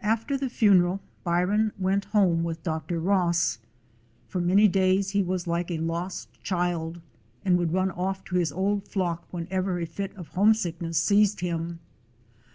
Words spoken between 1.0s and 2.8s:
Byron went home with